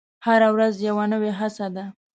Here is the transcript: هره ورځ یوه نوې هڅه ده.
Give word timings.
هره 0.25 0.49
ورځ 0.55 0.73
یوه 0.87 1.05
نوې 1.13 1.31
هڅه 1.39 1.67
ده. 1.75 1.85